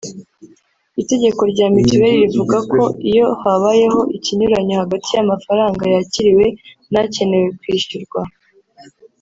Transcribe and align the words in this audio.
Itegeko 1.01 1.41
rya 1.51 1.67
mituweli 1.73 2.17
rivuga 2.21 2.57
ko 2.71 2.81
iyo 3.09 3.27
habayeho 3.41 3.99
ikinyuranyo 4.17 4.75
hagati 4.81 5.07
y’amafaranga 5.15 5.83
yakiriwe 5.95 6.45
n’akenewe 6.91 7.47
kwishyurwa 7.59 8.21